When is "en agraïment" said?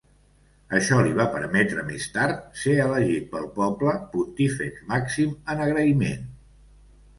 5.57-6.29